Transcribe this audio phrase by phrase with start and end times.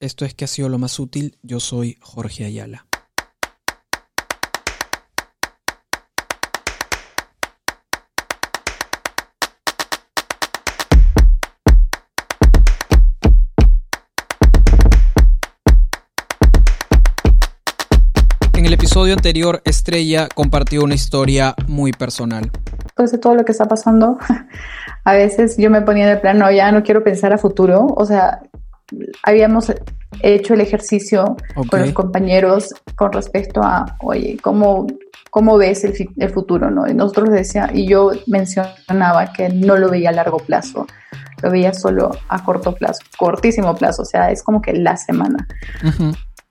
[0.00, 1.36] Esto es que ha sido lo más útil.
[1.42, 2.86] Yo soy Jorge Ayala.
[18.54, 22.50] En el episodio anterior, Estrella compartió una historia muy personal.
[22.84, 24.16] Después de todo lo que está pasando,
[25.04, 27.86] a veces yo me ponía en el plan, no, ya no quiero pensar a futuro.
[27.98, 28.40] O sea,
[29.22, 29.72] habíamos
[30.22, 31.36] hecho el ejercicio
[31.70, 34.86] con los compañeros con respecto a, oye, ¿cómo,
[35.30, 36.70] cómo ves el, el, futuro?
[36.70, 36.88] ¿no?
[36.88, 40.86] Y nosotros decía, y yo mencionaba que no lo veía a largo plazo,
[41.42, 45.46] lo veía solo a corto plazo, cortísimo plazo, o sea, es como que la semana.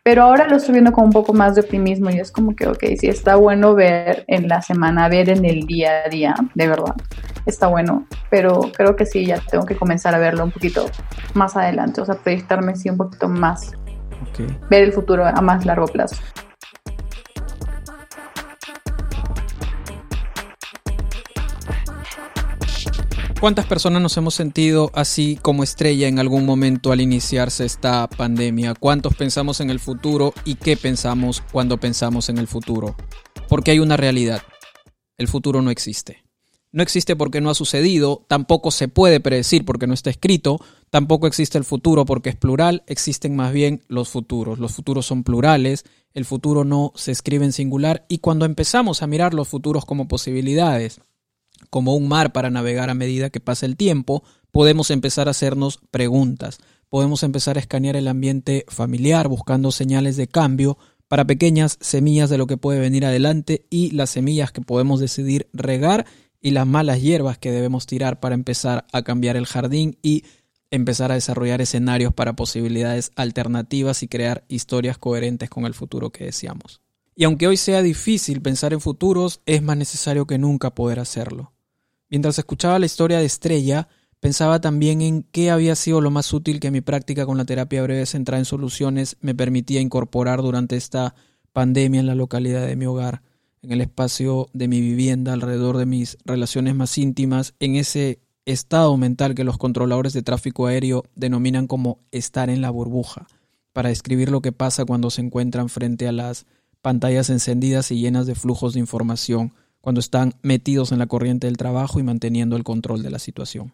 [0.04, 2.68] Pero ahora lo estoy viendo con un poco más de optimismo y es como que,
[2.68, 6.68] ok, sí está bueno ver en la semana, ver en el día a día, de
[6.68, 6.96] verdad,
[7.46, 10.86] está bueno, pero creo que sí, ya tengo que comenzar a verlo un poquito
[11.34, 13.72] más adelante, o sea, proyectarme sí un poquito más,
[14.32, 14.48] okay.
[14.70, 16.16] ver el futuro a más largo plazo.
[23.40, 28.74] ¿Cuántas personas nos hemos sentido así como estrella en algún momento al iniciarse esta pandemia?
[28.74, 32.98] ¿Cuántos pensamos en el futuro y qué pensamos cuando pensamos en el futuro?
[33.48, 34.42] Porque hay una realidad.
[35.18, 36.29] El futuro no existe.
[36.72, 40.60] No existe porque no ha sucedido, tampoco se puede predecir porque no está escrito,
[40.92, 44.60] tampoco existe el futuro porque es plural, existen más bien los futuros.
[44.60, 49.08] Los futuros son plurales, el futuro no se escribe en singular y cuando empezamos a
[49.08, 51.02] mirar los futuros como posibilidades,
[51.72, 55.80] como un mar para navegar a medida que pasa el tiempo, podemos empezar a hacernos
[55.90, 62.30] preguntas, podemos empezar a escanear el ambiente familiar buscando señales de cambio para pequeñas semillas
[62.30, 66.06] de lo que puede venir adelante y las semillas que podemos decidir regar
[66.42, 70.24] y las malas hierbas que debemos tirar para empezar a cambiar el jardín y
[70.72, 76.26] empezar a desarrollar escenarios para posibilidades alternativas y crear historias coherentes con el futuro que
[76.26, 76.82] deseamos.
[77.16, 81.52] Y aunque hoy sea difícil pensar en futuros, es más necesario que nunca poder hacerlo.
[82.10, 86.60] Mientras escuchaba la historia de Estrella, pensaba también en qué había sido lo más útil
[86.60, 91.16] que mi práctica con la terapia breve centrada en soluciones me permitía incorporar durante esta
[91.52, 93.22] pandemia en la localidad de mi hogar,
[93.62, 98.96] en el espacio de mi vivienda, alrededor de mis relaciones más íntimas, en ese estado
[98.98, 103.28] mental que los controladores de tráfico aéreo denominan como estar en la burbuja,
[103.74, 106.46] para describir lo que pasa cuando se encuentran frente a las
[106.82, 111.58] pantallas encendidas y llenas de flujos de información cuando están metidos en la corriente del
[111.58, 113.74] trabajo y manteniendo el control de la situación.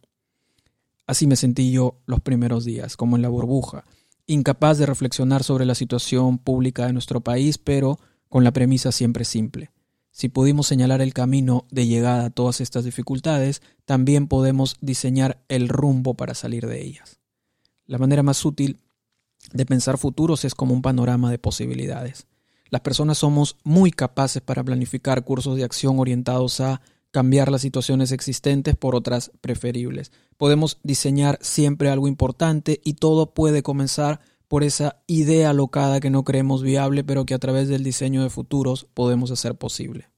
[1.08, 3.86] Así me sentí yo los primeros días, como en la burbuja,
[4.28, 9.24] incapaz de reflexionar sobre la situación pública de nuestro país, pero con la premisa siempre
[9.24, 9.70] simple.
[10.16, 15.68] Si pudimos señalar el camino de llegada a todas estas dificultades, también podemos diseñar el
[15.68, 17.20] rumbo para salir de ellas.
[17.86, 18.80] La manera más útil
[19.52, 22.28] de pensar futuros es como un panorama de posibilidades.
[22.70, 26.80] Las personas somos muy capaces para planificar cursos de acción orientados a
[27.12, 30.14] cambiar las situaciones existentes por otras preferibles.
[30.38, 36.24] Podemos diseñar siempre algo importante y todo puede comenzar por esa idea locada que no
[36.24, 40.10] creemos viable, pero que a través del diseño de futuros podemos hacer posible.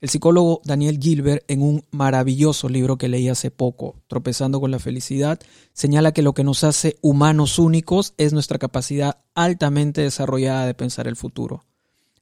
[0.00, 4.78] El psicólogo Daniel Gilbert, en un maravilloso libro que leí hace poco, Tropezando con la
[4.78, 5.40] Felicidad,
[5.72, 11.08] señala que lo que nos hace humanos únicos es nuestra capacidad altamente desarrollada de pensar
[11.08, 11.64] el futuro.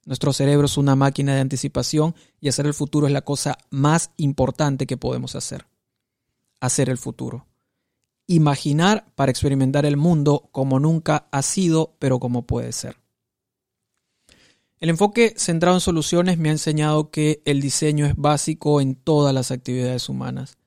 [0.05, 4.11] Nuestro cerebro es una máquina de anticipación y hacer el futuro es la cosa más
[4.15, 5.65] importante que podemos hacer.
[6.61, 7.47] Hacer el futuro.
[8.27, 12.97] Imaginar para experimentar el mundo como nunca ha sido, pero como puede ser.
[14.79, 19.33] El enfoque centrado en soluciones me ha enseñado que el diseño es básico en todas
[19.33, 20.57] las actividades humanas.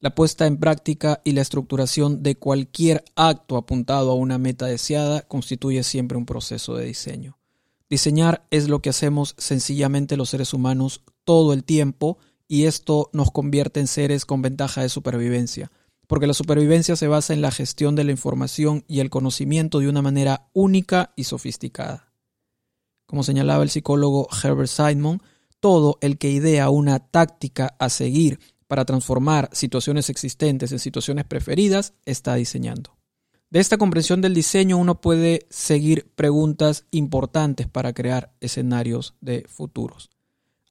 [0.00, 5.22] La puesta en práctica y la estructuración de cualquier acto apuntado a una meta deseada
[5.22, 7.38] constituye siempre un proceso de diseño.
[7.88, 13.30] Diseñar es lo que hacemos sencillamente los seres humanos todo el tiempo y esto nos
[13.30, 15.70] convierte en seres con ventaja de supervivencia,
[16.06, 19.88] porque la supervivencia se basa en la gestión de la información y el conocimiento de
[19.88, 22.12] una manera única y sofisticada.
[23.06, 25.22] Como señalaba el psicólogo Herbert Simon,
[25.60, 31.94] todo el que idea una táctica a seguir para transformar situaciones existentes en situaciones preferidas
[32.04, 32.96] está diseñando.
[33.48, 40.10] De esta comprensión del diseño uno puede seguir preguntas importantes para crear escenarios de futuros.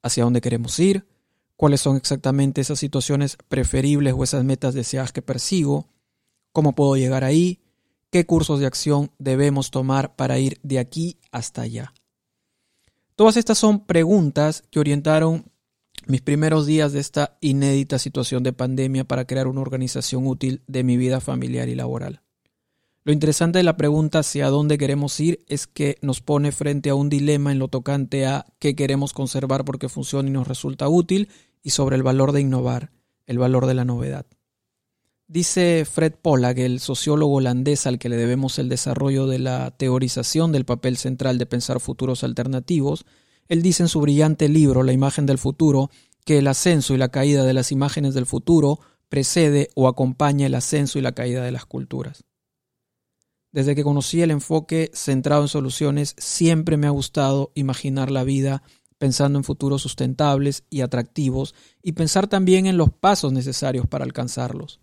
[0.03, 1.07] ¿Hacia dónde queremos ir?
[1.57, 5.89] ¿Cuáles son exactamente esas situaciones preferibles o esas metas deseadas que persigo?
[6.51, 7.61] ¿Cómo puedo llegar ahí?
[8.11, 11.93] ¿Qué cursos de acción debemos tomar para ir de aquí hasta allá?
[13.15, 15.51] Todas estas son preguntas que orientaron
[16.07, 20.83] mis primeros días de esta inédita situación de pandemia para crear una organización útil de
[20.83, 22.24] mi vida familiar y laboral.
[23.07, 26.95] Lo interesante de la pregunta hacia dónde queremos ir es que nos pone frente a
[26.95, 31.29] un dilema en lo tocante a qué queremos conservar porque funciona y nos resulta útil
[31.61, 32.91] y sobre el valor de innovar,
[33.27, 34.25] el valor de la novedad.
[35.27, 40.51] Dice Fred Pollack, el sociólogo holandés al que le debemos el desarrollo de la teorización
[40.51, 43.05] del papel central de pensar futuros alternativos,
[43.47, 45.91] él dice en su brillante libro La imagen del futuro
[46.25, 48.79] que el ascenso y la caída de las imágenes del futuro
[49.09, 52.25] precede o acompaña el ascenso y la caída de las culturas.
[53.55, 58.63] Desde que conocí el enfoque centrado en soluciones, siempre me ha gustado imaginar la vida
[58.97, 64.81] pensando en futuros sustentables y atractivos y pensar también en los pasos necesarios para alcanzarlos.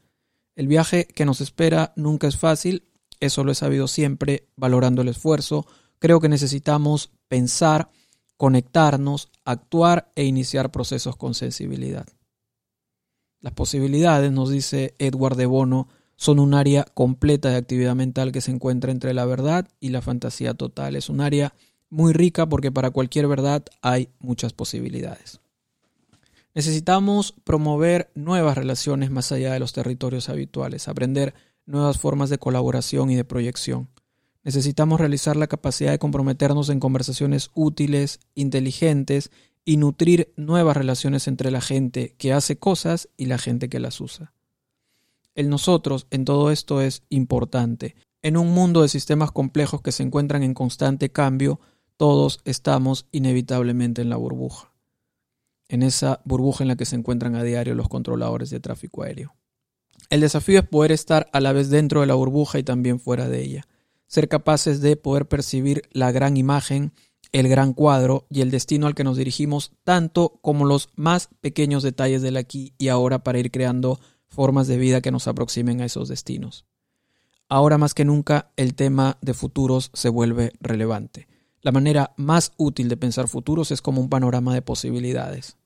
[0.57, 2.89] El viaje que nos espera nunca es fácil,
[3.21, 5.67] eso lo he sabido siempre, valorando el esfuerzo.
[5.99, 7.91] Creo que necesitamos pensar,
[8.39, 12.07] conectarnos, actuar e iniciar procesos con sensibilidad.
[13.39, 15.89] Las posibilidades, nos dice Edward de Bono,
[16.23, 20.03] son un área completa de actividad mental que se encuentra entre la verdad y la
[20.03, 20.95] fantasía total.
[20.95, 21.53] Es un área
[21.91, 25.41] muy rica porque para cualquier verdad hay muchas posibilidades.
[26.55, 31.35] Necesitamos promover nuevas relaciones más allá de los territorios habituales, aprender
[31.67, 33.89] nuevas formas de colaboración y de proyección.
[34.45, 39.33] Necesitamos realizar la capacidad de comprometernos en conversaciones útiles, inteligentes
[39.65, 44.01] y nutrir nuevas relaciones entre la gente que hace cosas y la gente que las
[44.01, 44.33] usa.
[45.35, 47.95] El nosotros en todo esto es importante.
[48.23, 51.61] En un mundo de sistemas complejos que se encuentran en constante cambio,
[51.97, 54.73] todos estamos inevitablemente en la burbuja
[55.73, 59.35] en esa burbuja en la que se encuentran a diario los controladores de tráfico aéreo.
[60.11, 63.27] El desafío es poder estar a la vez dentro de la burbuja y también fuera
[63.27, 63.67] de ella,
[64.07, 66.93] ser capaces de poder percibir la gran imagen,
[67.33, 71.83] el gran cuadro y el destino al que nos dirigimos, tanto como los más pequeños
[71.83, 73.99] detalles del aquí y ahora para ir creando
[74.33, 76.65] formas de vida que nos aproximen a esos destinos.
[77.49, 81.29] Ahora más que nunca el tema de futuros se vuelve relevante.
[81.61, 85.57] La manera más útil de pensar futuros es como un panorama de posibilidades.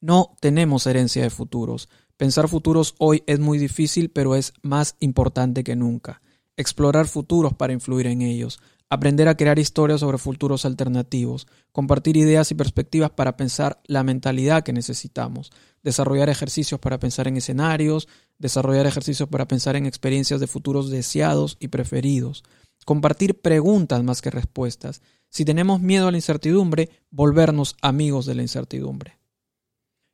[0.00, 1.88] No tenemos herencia de futuros.
[2.16, 6.22] Pensar futuros hoy es muy difícil, pero es más importante que nunca.
[6.56, 8.58] Explorar futuros para influir en ellos,
[8.90, 14.62] aprender a crear historias sobre futuros alternativos, compartir ideas y perspectivas para pensar la mentalidad
[14.62, 15.50] que necesitamos,
[15.82, 18.08] desarrollar ejercicios para pensar en escenarios,
[18.38, 22.44] desarrollar ejercicios para pensar en experiencias de futuros deseados y preferidos,
[22.84, 25.02] compartir preguntas más que respuestas.
[25.28, 29.17] Si tenemos miedo a la incertidumbre, volvernos amigos de la incertidumbre.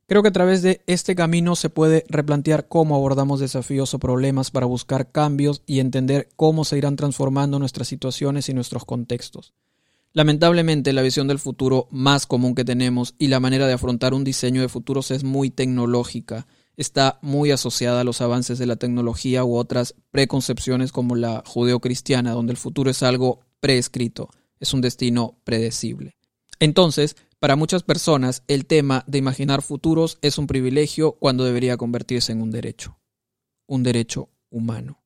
[0.06, 4.51] Creo que a través de este camino se puede replantear cómo abordamos desafíos o problemas
[4.51, 9.55] para buscar cambios y entender cómo se irán transformando nuestras situaciones y nuestros contextos.
[10.12, 14.25] Lamentablemente, la visión del futuro más común que tenemos y la manera de afrontar un
[14.25, 16.47] diseño de futuros es muy tecnológica,
[16.77, 22.33] está muy asociada a los avances de la tecnología u otras preconcepciones como la judeocristiana,
[22.33, 24.29] donde el futuro es algo preescrito,
[24.61, 26.15] es un destino predecible.
[26.61, 32.32] Entonces, para muchas personas, el tema de imaginar futuros es un privilegio cuando debería convertirse
[32.32, 32.98] en un derecho,
[33.66, 35.00] un derecho humano.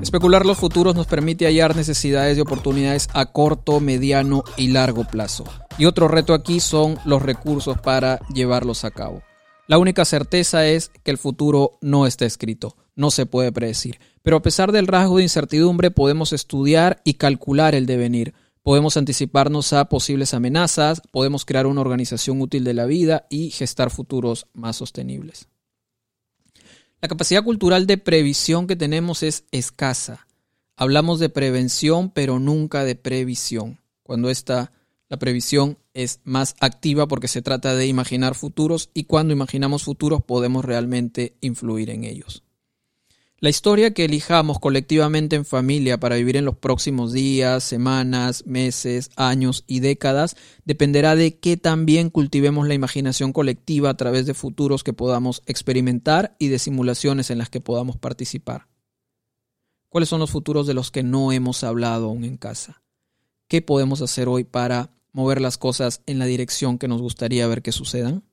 [0.00, 5.44] Especular los futuros nos permite hallar necesidades y oportunidades a corto, mediano y largo plazo.
[5.78, 9.22] Y otro reto aquí son los recursos para llevarlos a cabo.
[9.68, 14.00] La única certeza es que el futuro no está escrito, no se puede predecir.
[14.22, 18.34] Pero a pesar del rasgo de incertidumbre podemos estudiar y calcular el devenir.
[18.62, 23.90] Podemos anticiparnos a posibles amenazas, podemos crear una organización útil de la vida y gestar
[23.90, 25.48] futuros más sostenibles.
[27.00, 30.26] La capacidad cultural de previsión que tenemos es escasa.
[30.76, 33.78] Hablamos de prevención, pero nunca de previsión.
[34.02, 34.72] Cuando esta,
[35.08, 40.22] la previsión es más activa porque se trata de imaginar futuros y cuando imaginamos futuros
[40.22, 42.44] podemos realmente influir en ellos.
[43.40, 49.10] La historia que elijamos colectivamente en familia para vivir en los próximos días, semanas, meses,
[49.14, 54.82] años y décadas dependerá de que también cultivemos la imaginación colectiva a través de futuros
[54.82, 58.66] que podamos experimentar y de simulaciones en las que podamos participar.
[59.88, 62.82] ¿Cuáles son los futuros de los que no hemos hablado aún en casa?
[63.46, 67.62] ¿Qué podemos hacer hoy para mover las cosas en la dirección que nos gustaría ver
[67.62, 68.24] que sucedan?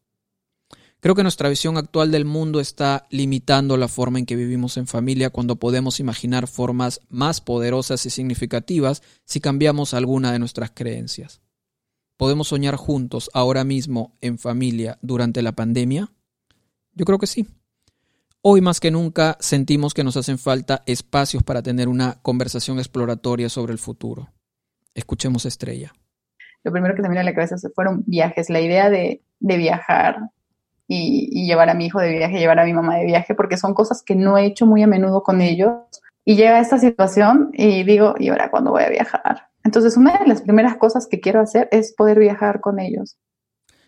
[1.06, 4.88] Creo que nuestra visión actual del mundo está limitando la forma en que vivimos en
[4.88, 11.42] familia cuando podemos imaginar formas más poderosas y significativas si cambiamos alguna de nuestras creencias.
[12.18, 16.12] ¿Podemos soñar juntos ahora mismo en familia durante la pandemia?
[16.94, 17.46] Yo creo que sí.
[18.42, 23.50] Hoy más que nunca sentimos que nos hacen falta espacios para tener una conversación exploratoria
[23.50, 24.32] sobre el futuro.
[24.94, 25.94] Escuchemos Estrella.
[26.66, 30.18] Lo primero que se me vino a la cabeza fueron viajes, la idea de, viajar
[30.88, 33.56] y, y, llevar a mi hijo de viaje, llevar a mi mamá de viaje, porque
[33.56, 35.72] son cosas que no he hecho muy a menudo con ellos.
[36.26, 39.48] Y llega esta situación y digo, ¿y ahora cuándo voy a viajar?
[39.64, 43.18] Entonces, una de las primeras cosas que quiero hacer es poder viajar con ellos.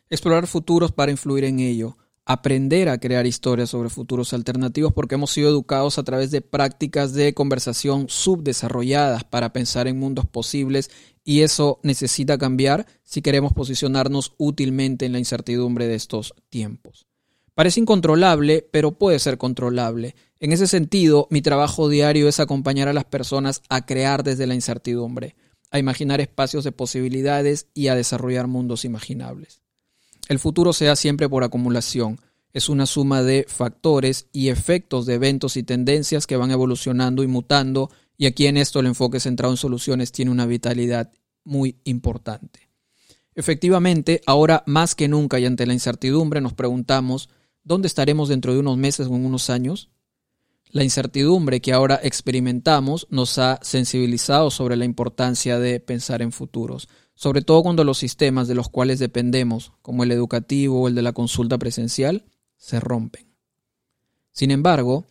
[0.10, 1.98] Explorar futuros para influir en ello.
[2.30, 7.14] Aprender a crear historias sobre futuros alternativos porque hemos sido educados a través de prácticas
[7.14, 10.92] de conversación subdesarrolladas para pensar en mundos posibles
[11.24, 17.08] y eso necesita cambiar si queremos posicionarnos útilmente en la incertidumbre de estos tiempos.
[17.56, 20.14] Parece incontrolable, pero puede ser controlable.
[20.42, 24.54] En ese sentido, mi trabajo diario es acompañar a las personas a crear desde la
[24.54, 25.38] incertidumbre
[25.72, 29.62] a imaginar espacios de posibilidades y a desarrollar mundos imaginables.
[30.28, 32.20] El futuro se da siempre por acumulación,
[32.54, 37.28] es una suma de factores y efectos de eventos y tendencias que van evolucionando y
[37.28, 41.12] mutando, y aquí en esto el enfoque centrado en soluciones tiene una vitalidad
[41.44, 42.68] muy importante.
[43.36, 47.30] Efectivamente, ahora más que nunca y ante la incertidumbre nos preguntamos,
[47.64, 49.90] ¿dónde estaremos dentro de unos meses o en unos años?
[50.72, 56.90] La incertidumbre que ahora experimentamos nos ha sensibilizado sobre la importancia de pensar en futuros,
[57.18, 61.02] sobre todo cuando los sistemas de los cuales dependemos, como el educativo o el de
[61.02, 62.26] la consulta presencial,
[62.58, 63.34] se rompen.
[64.32, 65.08] Sin embargo,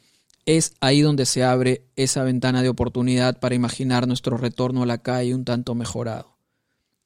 [0.47, 4.99] es ahí donde se abre esa ventana de oportunidad para imaginar nuestro retorno a la
[4.99, 6.39] calle un tanto mejorado.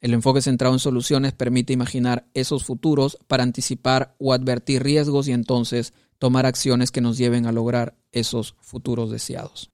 [0.02, 5.33] El enfoque centrado en soluciones permite imaginar esos futuros para anticipar o advertir riesgos y
[5.33, 9.71] entonces tomar acciones que nos lleven a lograr esos futuros deseados.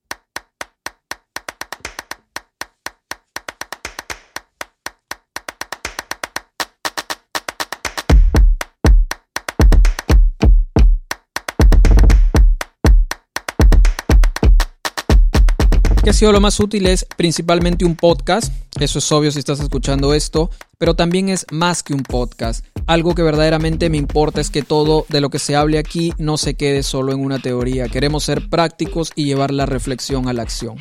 [16.07, 19.59] Que ha sido lo más útil es principalmente un podcast, eso es obvio si estás
[19.59, 22.65] escuchando esto, pero también es más que un podcast.
[22.87, 26.37] Algo que verdaderamente me importa es que todo de lo que se hable aquí no
[26.37, 30.43] se quede solo en una teoría, queremos ser prácticos y llevar la reflexión a la
[30.43, 30.77] acción.